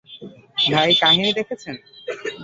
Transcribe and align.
ভাই, 0.73 0.89
কাহিনী 1.01 1.29
দেখেছেন? 1.39 1.75